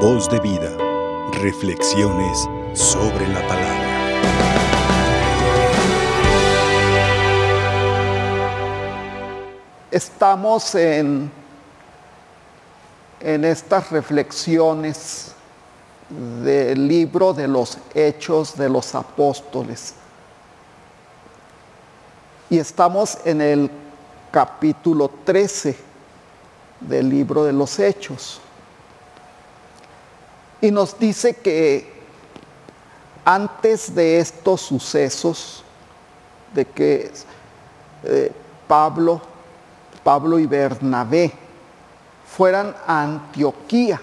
[0.00, 0.76] Voz de vida.
[1.40, 3.86] Reflexiones sobre la palabra.
[9.90, 11.30] Estamos en,
[13.20, 15.32] en estas reflexiones
[16.44, 19.94] del libro de los Hechos de los Apóstoles.
[22.50, 23.70] Y estamos en el
[24.30, 25.74] capítulo 13
[26.80, 28.42] del libro de los Hechos.
[30.60, 31.92] Y nos dice que
[33.24, 35.62] antes de estos sucesos,
[36.54, 37.12] de que
[38.04, 38.32] eh,
[38.66, 39.20] Pablo,
[40.02, 41.32] Pablo y Bernabé
[42.26, 44.00] fueran a Antioquía,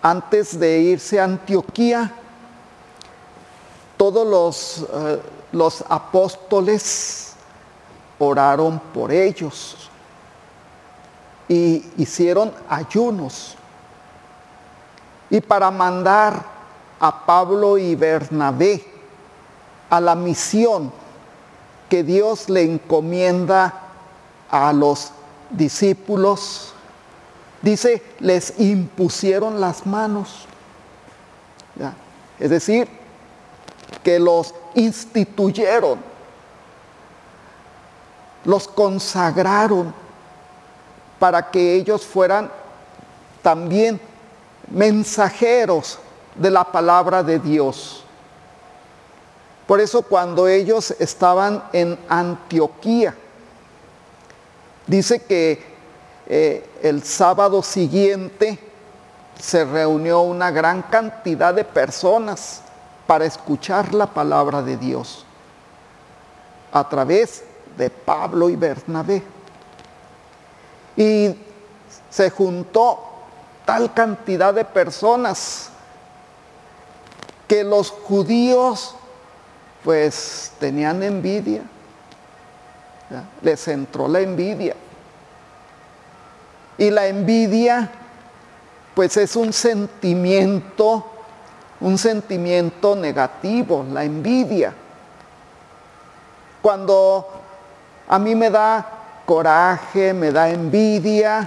[0.00, 2.12] antes de irse a Antioquía,
[3.96, 5.20] todos los, eh,
[5.52, 7.34] los apóstoles
[8.18, 9.76] oraron por ellos
[11.48, 13.56] y hicieron ayunos.
[15.30, 16.42] Y para mandar
[17.00, 18.84] a Pablo y Bernabé
[19.90, 20.92] a la misión
[21.88, 23.74] que Dios le encomienda
[24.50, 25.12] a los
[25.50, 26.72] discípulos,
[27.62, 30.46] dice, les impusieron las manos.
[32.38, 32.88] Es decir,
[34.02, 35.98] que los instituyeron,
[38.44, 39.92] los consagraron
[41.18, 42.50] para que ellos fueran
[43.42, 44.00] también
[44.70, 45.98] mensajeros
[46.34, 48.04] de la palabra de Dios.
[49.66, 53.14] Por eso cuando ellos estaban en Antioquía,
[54.86, 55.62] dice que
[56.26, 58.58] eh, el sábado siguiente
[59.38, 62.62] se reunió una gran cantidad de personas
[63.06, 65.24] para escuchar la palabra de Dios
[66.72, 67.44] a través
[67.76, 69.22] de Pablo y Bernabé.
[70.96, 71.34] Y
[72.10, 73.07] se juntó
[73.68, 75.68] tal cantidad de personas
[77.46, 78.94] que los judíos
[79.84, 81.60] pues tenían envidia.
[83.42, 84.74] Les entró la envidia.
[86.78, 87.90] Y la envidia
[88.94, 91.04] pues es un sentimiento,
[91.80, 94.72] un sentimiento negativo, la envidia.
[96.62, 97.28] Cuando
[98.08, 98.86] a mí me da
[99.26, 101.46] coraje, me da envidia,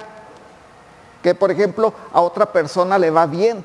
[1.22, 3.64] que por ejemplo a otra persona le va bien.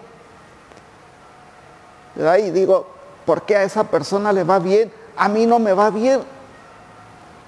[2.16, 2.86] Y digo,
[3.24, 4.90] ¿por qué a esa persona le va bien?
[5.16, 6.20] A mí no me va bien.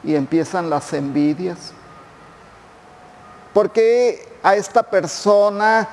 [0.04, 1.72] Y empiezan las envidias.
[3.52, 5.88] ¿Por qué a esta persona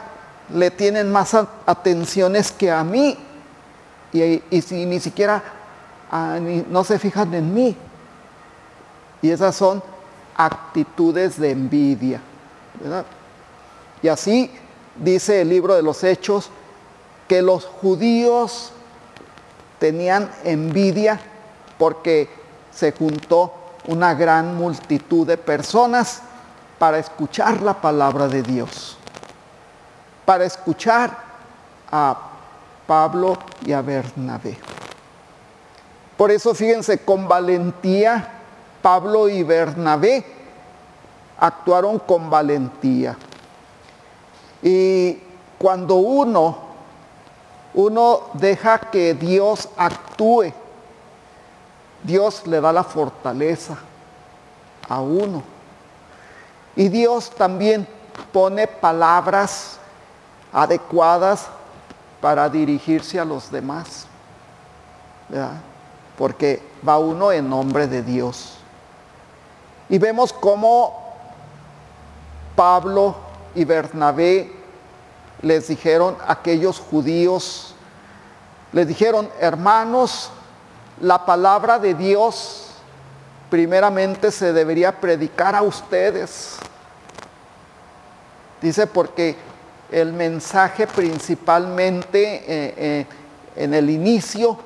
[0.53, 1.33] le tienen más
[1.65, 3.17] atenciones que a mí?
[4.11, 5.41] Y, y ni siquiera
[6.11, 7.75] a, ni, no se fijan en mí.
[9.21, 9.81] Y esas son
[10.35, 12.21] actitudes de envidia.
[12.79, 13.05] ¿verdad?
[14.05, 14.51] Y así
[14.97, 16.51] dice el libro de los Hechos
[17.27, 18.71] que los judíos
[19.79, 21.19] tenían envidia
[21.79, 22.29] porque
[22.71, 23.51] se juntó
[23.87, 26.21] una gran multitud de personas
[26.77, 28.95] para escuchar la palabra de Dios,
[30.23, 31.17] para escuchar
[31.91, 32.15] a
[32.85, 34.55] Pablo y a Bernabé.
[36.15, 38.33] Por eso fíjense, con valentía
[38.83, 40.23] Pablo y Bernabé
[41.39, 43.17] actuaron con valentía.
[44.65, 45.21] Y
[45.59, 46.57] cuando uno,
[47.75, 50.51] uno deja que Dios actúe,
[52.01, 53.77] Dios le da la fortaleza
[54.89, 55.43] a uno.
[56.75, 57.87] Y Dios también
[58.31, 59.77] pone palabras
[60.51, 61.45] adecuadas
[62.19, 64.07] para dirigirse a los demás.
[65.29, 65.61] ¿verdad?
[66.17, 68.57] Porque va uno en nombre de Dios.
[69.89, 71.13] Y vemos cómo
[72.55, 74.51] Pablo y Bernabé
[75.41, 77.73] les dijeron aquellos judíos,
[78.71, 80.29] les dijeron, hermanos,
[81.01, 82.67] la palabra de Dios
[83.49, 86.57] primeramente se debería predicar a ustedes.
[88.61, 89.35] Dice porque
[89.91, 93.05] el mensaje principalmente eh, eh,
[93.55, 94.57] en el inicio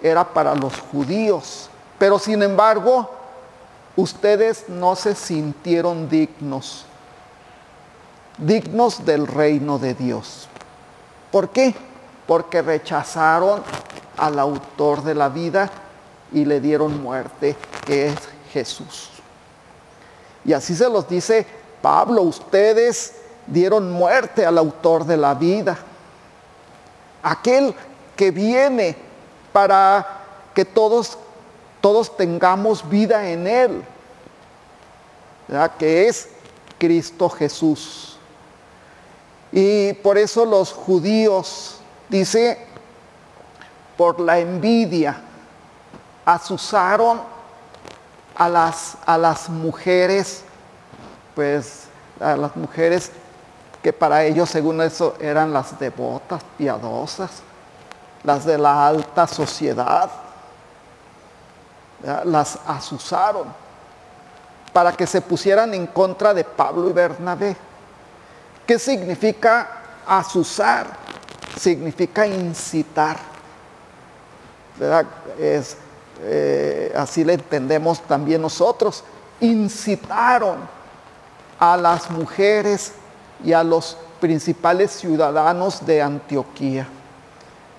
[0.00, 3.10] era para los judíos, pero sin embargo
[3.96, 6.86] ustedes no se sintieron dignos,
[8.38, 10.48] dignos del reino de Dios.
[11.30, 11.74] ¿Por qué?
[12.26, 13.62] Porque rechazaron
[14.16, 15.70] al autor de la vida
[16.32, 18.16] y le dieron muerte, que es
[18.52, 19.10] Jesús.
[20.44, 21.46] Y así se los dice
[21.82, 23.14] Pablo, ustedes
[23.46, 25.76] dieron muerte al autor de la vida,
[27.22, 27.74] aquel
[28.16, 28.96] que viene
[29.52, 30.06] para
[30.54, 31.18] que todos
[31.80, 33.82] todos tengamos vida en Él,
[35.46, 35.72] ¿verdad?
[35.78, 36.28] que es
[36.78, 38.17] Cristo Jesús.
[39.52, 41.78] Y por eso los judíos,
[42.08, 42.66] dice,
[43.96, 45.20] por la envidia,
[46.24, 47.20] asusaron
[48.34, 50.44] a las, a las mujeres,
[51.34, 51.84] pues
[52.20, 53.10] a las mujeres
[53.82, 57.30] que para ellos, según eso, eran las devotas, piadosas,
[58.24, 60.10] las de la alta sociedad,
[62.24, 63.46] las asusaron
[64.72, 67.56] para que se pusieran en contra de Pablo y Bernabé.
[68.68, 69.66] ¿Qué significa
[70.06, 70.88] asusar?
[71.58, 73.16] Significa incitar.
[75.38, 75.78] Es,
[76.20, 79.04] eh, así le entendemos también nosotros.
[79.40, 80.58] Incitaron
[81.58, 82.92] a las mujeres
[83.42, 86.86] y a los principales ciudadanos de Antioquía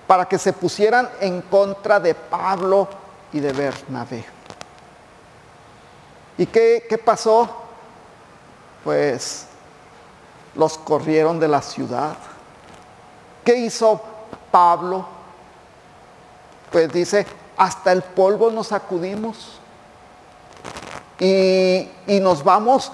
[0.08, 2.88] para que se pusieran en contra de Pablo
[3.32, 4.24] y de Bernabé.
[6.36, 7.48] ¿Y qué, qué pasó?
[8.82, 9.46] Pues
[10.54, 12.16] los corrieron de la ciudad.
[13.44, 14.00] ¿Qué hizo
[14.50, 15.06] Pablo?
[16.70, 17.26] Pues dice,
[17.56, 19.58] hasta el polvo nos sacudimos
[21.18, 22.92] y, y nos vamos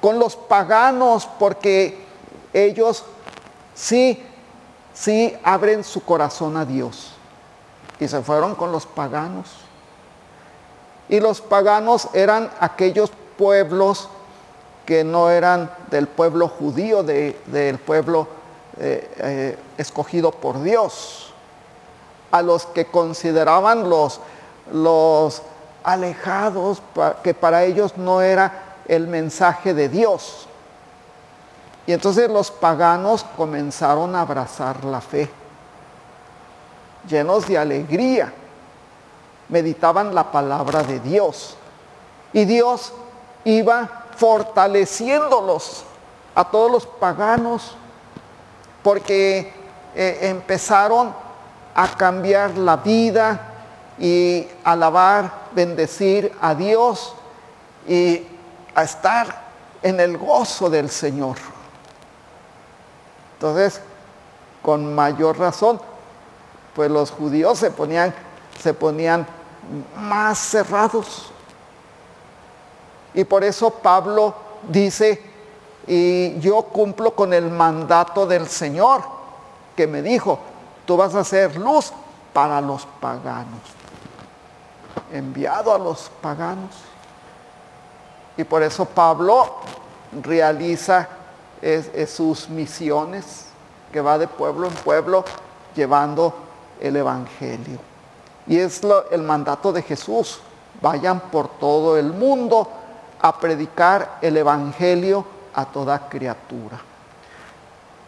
[0.00, 2.04] con los paganos porque
[2.52, 3.04] ellos
[3.74, 4.22] sí,
[4.92, 7.12] sí abren su corazón a Dios.
[8.00, 9.48] Y se fueron con los paganos.
[11.08, 14.08] Y los paganos eran aquellos pueblos
[14.84, 18.28] que no eran del pueblo judío, del pueblo
[18.78, 21.32] eh, eh, escogido por Dios,
[22.30, 24.20] a los que consideraban los,
[24.72, 25.42] los
[25.84, 26.82] alejados,
[27.22, 30.48] que para ellos no era el mensaje de Dios.
[31.86, 35.28] Y entonces los paganos comenzaron a abrazar la fe,
[37.08, 38.32] llenos de alegría,
[39.48, 41.56] meditaban la palabra de Dios.
[42.32, 42.92] Y Dios
[43.44, 45.84] iba fortaleciéndolos
[46.34, 47.76] a todos los paganos,
[48.82, 49.52] porque
[49.94, 51.14] eh, empezaron
[51.74, 53.48] a cambiar la vida
[53.98, 57.14] y alabar, bendecir a Dios
[57.86, 58.26] y
[58.74, 59.42] a estar
[59.82, 61.36] en el gozo del Señor.
[63.34, 63.80] Entonces,
[64.62, 65.80] con mayor razón,
[66.74, 68.14] pues los judíos se ponían,
[68.60, 69.26] se ponían
[69.96, 71.31] más cerrados.
[73.14, 74.34] Y por eso Pablo
[74.68, 75.22] dice,
[75.86, 79.02] y yo cumplo con el mandato del Señor,
[79.76, 80.38] que me dijo,
[80.86, 81.92] tú vas a ser luz
[82.32, 83.60] para los paganos,
[85.12, 86.70] enviado a los paganos.
[88.36, 89.56] Y por eso Pablo
[90.22, 91.08] realiza
[92.06, 93.46] sus misiones,
[93.92, 95.24] que va de pueblo en pueblo
[95.74, 96.34] llevando
[96.80, 97.78] el Evangelio.
[98.46, 98.80] Y es
[99.10, 100.40] el mandato de Jesús.
[100.80, 102.68] Vayan por todo el mundo
[103.22, 105.24] a predicar el Evangelio
[105.54, 106.80] a toda criatura.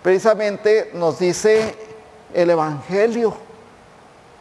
[0.02, 1.74] Precisamente nos dice
[2.34, 3.34] el Evangelio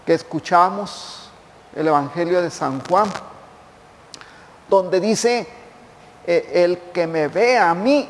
[0.06, 1.30] que escuchamos,
[1.76, 3.10] el Evangelio de San Juan,
[4.68, 5.48] donde dice,
[6.26, 8.10] eh, el que me ve a mí,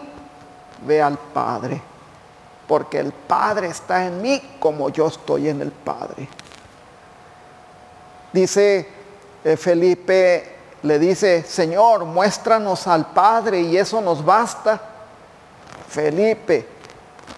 [0.86, 1.82] ve al Padre,
[2.68, 6.28] porque el Padre está en mí como yo estoy en el Padre.
[8.32, 8.88] Dice
[9.44, 10.53] eh, Felipe,
[10.84, 14.80] le dice, Señor, muéstranos al Padre y eso nos basta.
[15.88, 16.68] Felipe,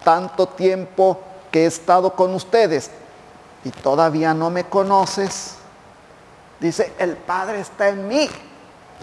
[0.02, 2.90] tanto tiempo que he estado con ustedes
[3.64, 5.54] y todavía no me conoces.
[6.58, 8.28] Dice, el Padre está en mí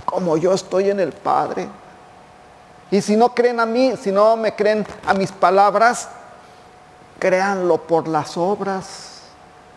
[0.05, 1.67] como yo estoy en el Padre.
[2.91, 6.09] Y si no creen a mí, si no me creen a mis palabras,
[7.17, 9.21] créanlo por las obras,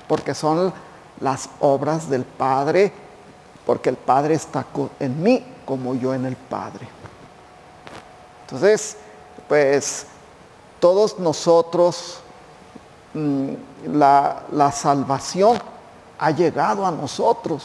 [0.08, 0.72] porque son
[1.20, 2.92] las obras del Padre,
[3.66, 4.64] porque el Padre está
[5.00, 6.88] en mí como yo en el Padre.
[8.42, 8.96] Entonces,
[9.48, 10.06] pues
[10.78, 12.20] todos nosotros,
[13.12, 13.50] mm,
[13.92, 15.58] la, la salvación
[16.18, 17.64] ha llegado a nosotros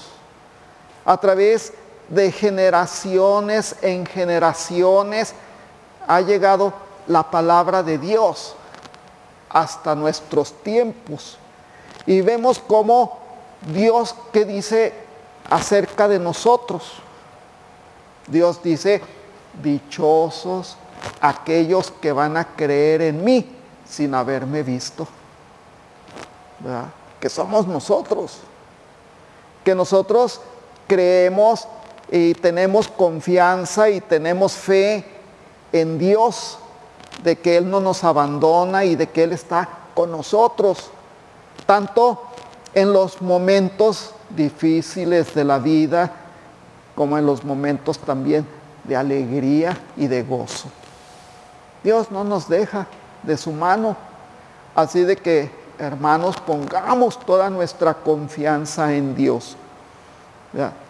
[1.05, 1.74] a través
[2.10, 5.34] de generaciones en generaciones
[6.08, 6.74] ha llegado
[7.08, 8.55] la palabra de Dios
[9.50, 11.38] hasta nuestros tiempos.
[12.05, 13.20] Y vemos cómo
[13.74, 14.93] Dios que dice
[15.51, 16.93] acerca de nosotros.
[18.25, 19.01] Dios dice,
[19.62, 20.77] dichosos
[21.20, 23.46] aquellos que van a creer en mí
[23.88, 25.08] sin haberme visto.
[27.20, 28.38] Que somos nosotros.
[29.65, 30.39] Que nosotros
[30.88, 31.67] creemos
[32.10, 35.05] y tenemos confianza y tenemos fe
[35.74, 36.58] en Dios
[37.24, 40.89] de que Él no nos abandona y de que Él está con nosotros,
[41.65, 42.22] tanto
[42.74, 46.11] en los momentos difíciles de la vida
[46.95, 48.45] como en los momentos también
[48.83, 50.69] de alegría y de gozo.
[51.83, 52.88] Dios no nos deja,
[53.23, 53.95] de su mano.
[54.75, 59.55] Así de que, hermanos, pongamos toda nuestra confianza en Dios.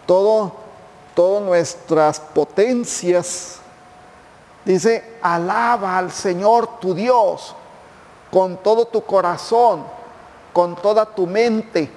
[0.06, 0.52] Todo,
[1.14, 3.58] todas nuestras potencias.
[4.64, 7.54] Dice, alaba al Señor tu Dios
[8.30, 9.84] con todo tu corazón,
[10.52, 11.90] con toda tu mente,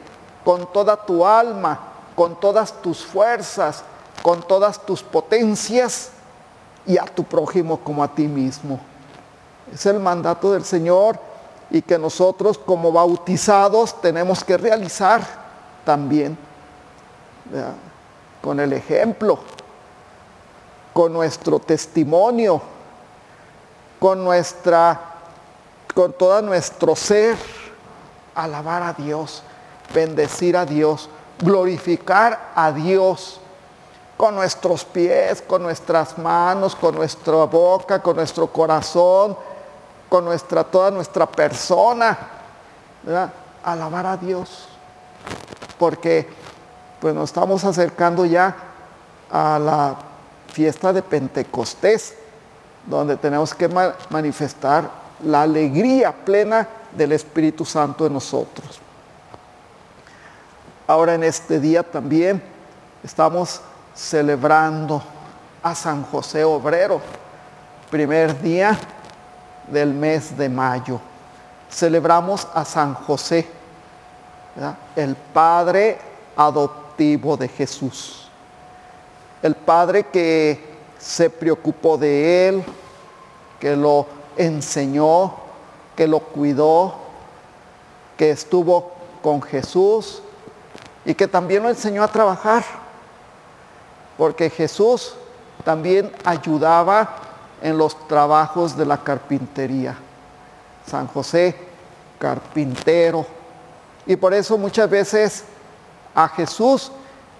[0.45, 1.79] con toda tu alma,
[2.15, 3.83] con todas tus fuerzas,
[4.21, 6.11] con todas tus potencias
[6.85, 8.79] y a tu prójimo como a ti mismo.
[9.73, 11.19] Es el mandato del Señor
[11.71, 15.21] y que nosotros como bautizados tenemos que realizar
[15.83, 16.37] también
[18.41, 19.39] con el ejemplo,
[20.93, 22.61] con nuestro testimonio,
[23.99, 24.99] con nuestra,
[25.95, 27.35] con todo nuestro ser,
[28.35, 29.41] alabar a Dios,
[29.95, 31.09] bendecir a Dios,
[31.39, 33.39] glorificar a Dios
[34.17, 39.35] con nuestros pies, con nuestras manos, con nuestra boca, con nuestro corazón,
[40.09, 42.17] con nuestra, toda nuestra persona.
[43.63, 44.67] Alabar a Dios.
[45.79, 46.29] Porque
[46.99, 48.55] pues nos estamos acercando ya
[49.31, 49.95] a la
[50.47, 52.15] fiesta de Pentecostés,
[52.85, 53.67] donde tenemos que
[54.09, 54.89] manifestar
[55.23, 58.84] la alegría plena del Espíritu Santo en nosotros.
[60.87, 62.39] Ahora en este día también
[63.03, 63.59] estamos
[63.95, 65.01] celebrando
[65.63, 67.01] a San José Obrero,
[67.89, 68.77] primer día
[69.67, 71.01] del mes de mayo.
[71.71, 73.47] Celebramos a San José,
[74.95, 75.97] el Padre
[76.35, 78.29] adoptivo de Jesús,
[79.41, 82.63] el Padre que se preocupó de él,
[83.59, 84.05] que lo
[84.37, 85.33] enseñó,
[85.95, 86.93] que lo cuidó,
[88.15, 88.91] que estuvo
[89.23, 90.21] con Jesús
[91.05, 92.63] y que también lo enseñó a trabajar
[94.17, 95.13] porque Jesús
[95.63, 97.15] también ayudaba
[97.61, 99.95] en los trabajos de la carpintería.
[100.85, 101.55] San José,
[102.19, 103.25] carpintero.
[104.05, 105.43] Y por eso muchas veces
[106.13, 106.91] a Jesús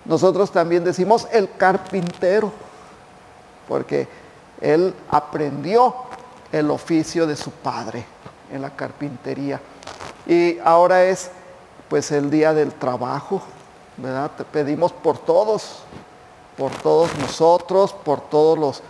[0.03, 2.51] nosotros también decimos el carpintero,
[3.67, 4.07] porque
[4.61, 5.95] él aprendió
[6.51, 8.05] el oficio de su padre
[8.51, 9.59] en la carpintería.
[10.27, 11.31] Y ahora es
[11.89, 13.41] pues el día del trabajo,
[13.97, 14.31] ¿verdad?
[14.37, 15.83] Te pedimos por todos,
[16.57, 18.83] por todos nosotros, por todos los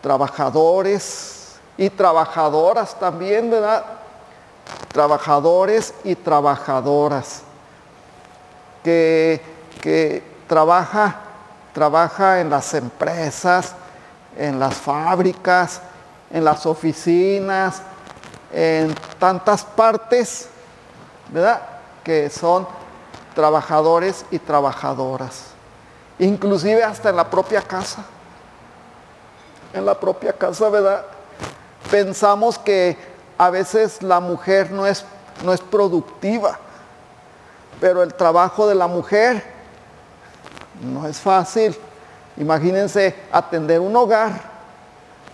[0.00, 3.84] trabajadores y trabajadoras también, ¿verdad?
[4.92, 7.42] Trabajadores y trabajadoras
[8.84, 9.40] que,
[9.80, 11.20] que trabaja,
[11.72, 13.74] trabaja en las empresas,
[14.36, 15.80] en las fábricas,
[16.30, 17.82] en las oficinas,
[18.52, 20.48] en tantas partes,
[21.28, 21.60] ¿verdad?
[22.04, 22.66] Que son
[23.34, 25.50] trabajadores y trabajadoras
[26.20, 28.04] inclusive hasta en la propia casa.
[29.72, 31.04] En la propia casa, ¿verdad?
[31.90, 32.96] Pensamos que
[33.38, 35.04] a veces la mujer no es,
[35.44, 36.58] no es productiva,
[37.80, 39.42] pero el trabajo de la mujer
[40.82, 41.76] no es fácil.
[42.36, 44.32] Imagínense atender un hogar,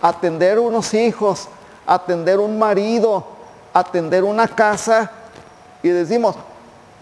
[0.01, 1.49] atender unos hijos,
[1.85, 3.25] atender un marido,
[3.73, 5.11] atender una casa
[5.83, 6.35] y decimos,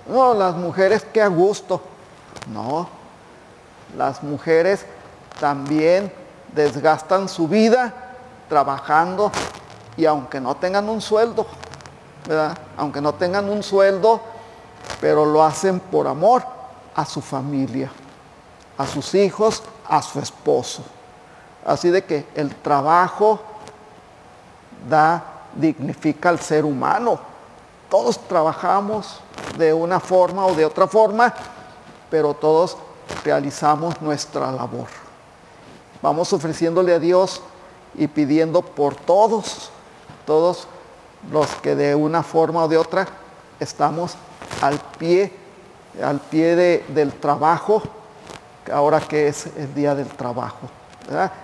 [0.08, 1.82] no, las mujeres qué a gusto.
[2.52, 2.88] No,
[3.98, 4.86] las mujeres
[5.40, 6.12] también
[6.54, 7.94] desgastan su vida
[8.48, 9.32] trabajando
[9.98, 11.46] y aunque no tengan un sueldo,
[12.28, 12.58] ¿verdad?
[12.78, 14.22] Aunque no tengan un sueldo,
[15.02, 16.44] pero lo hacen por amor
[16.96, 17.92] a su familia,
[18.78, 20.84] a sus hijos, a su esposo.
[21.66, 23.40] Así de que el trabajo
[24.88, 25.24] da,
[25.56, 27.20] dignifica al ser humano.
[27.90, 29.20] Todos trabajamos
[29.58, 31.34] de una forma o de otra forma,
[32.10, 32.78] pero todos
[33.24, 34.88] realizamos nuestra labor.
[36.02, 37.42] Vamos ofreciéndole a Dios
[37.96, 39.70] y pidiendo por todos,
[40.26, 40.68] todos
[41.32, 43.08] los que de una forma o de otra
[43.60, 44.16] estamos
[44.62, 45.32] al pie,
[46.04, 47.82] al pie del trabajo,
[48.72, 50.70] ahora que es el día del trabajo,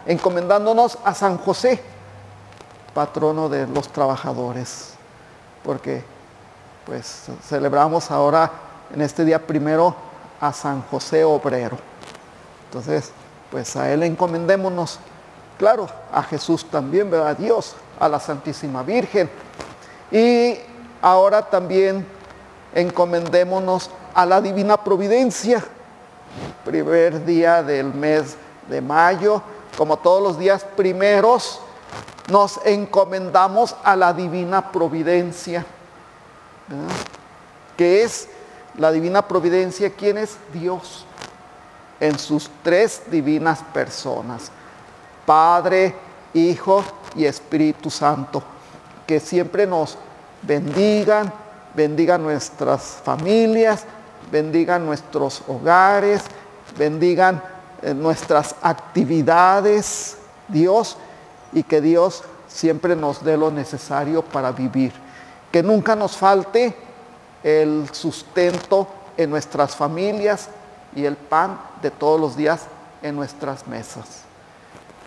[0.06, 1.82] encomendándonos a San José,
[2.94, 4.94] patrono de los trabajadores,
[5.64, 6.04] porque
[6.86, 8.52] pues celebramos ahora
[8.94, 9.96] en este día primero
[10.40, 11.78] a San José Obrero.
[12.66, 13.12] Entonces,
[13.52, 15.00] pues a Él encomendémonos,
[15.58, 17.30] claro, a Jesús también, ¿verdad?
[17.30, 19.30] A Dios, a la Santísima Virgen.
[20.12, 20.56] Y
[21.02, 22.06] ahora también
[22.74, 25.64] encomendémonos a la Divina Providencia,
[26.66, 28.36] primer día del mes
[28.70, 29.42] de mayo,
[29.78, 31.60] como todos los días primeros,
[32.30, 35.66] nos encomendamos a la Divina Providencia,
[37.78, 38.28] que es
[38.78, 40.38] la divina providencia, ¿quién es?
[40.54, 41.06] Dios,
[42.00, 44.52] en sus tres divinas personas,
[45.26, 45.96] Padre,
[46.34, 46.84] Hijo
[47.16, 48.42] y Espíritu Santo,
[49.06, 49.98] que siempre nos
[50.42, 51.32] bendigan,
[51.74, 53.86] bendigan nuestras familias,
[54.32, 56.24] bendigan nuestros hogares,
[56.78, 57.42] bendigan
[57.82, 60.98] eh, nuestras actividades, Dios,
[61.52, 64.94] y que Dios siempre nos dé lo necesario para vivir.
[65.52, 66.76] Que nunca nos falte
[67.44, 70.50] el sustento en nuestras familias
[70.96, 72.62] y el pan de todos los días
[73.02, 74.24] en nuestras mesas.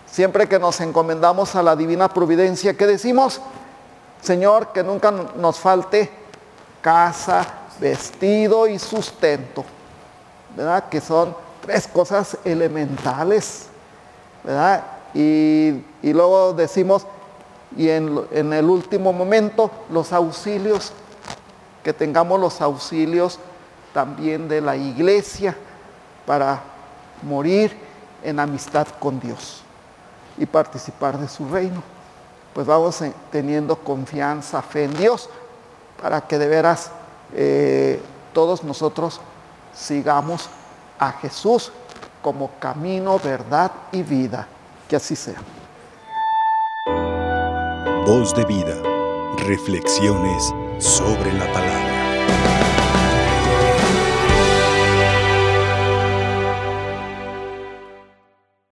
[0.07, 3.41] Siempre que nos encomendamos a la divina providencia, que decimos,
[4.23, 6.11] Señor, que nunca nos falte
[6.81, 7.45] casa,
[7.81, 9.65] vestido y sustento,
[10.57, 10.89] ¿verdad?
[10.89, 13.67] Que son tres cosas elementales,
[14.43, 14.85] ¿verdad?
[15.15, 17.07] Y, luego decimos,
[17.77, 20.93] y en, el último momento, los auxilios,
[21.83, 23.39] que tengamos los auxilios
[23.93, 25.57] también de la iglesia
[26.27, 26.63] para
[27.23, 27.77] morir
[28.23, 29.63] en amistad con Dios
[30.39, 31.83] y participar de su reino.
[32.55, 35.29] Pues vamos teniendo confianza, fe en Dios,
[36.01, 36.91] para que de veras
[37.35, 38.01] eh,
[38.33, 39.21] todos nosotros
[39.75, 40.49] sigamos
[40.99, 41.73] a Jesús
[42.23, 44.47] como camino, verdad y vida.
[44.89, 45.37] Que así sea.
[48.07, 48.83] Voz de vida.
[49.47, 51.94] Reflexiones sobre la palabra.